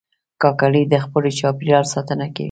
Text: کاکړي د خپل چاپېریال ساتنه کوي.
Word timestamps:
کاکړي 0.41 0.83
د 0.91 0.95
خپل 1.05 1.23
چاپېریال 1.39 1.85
ساتنه 1.93 2.25
کوي. 2.35 2.39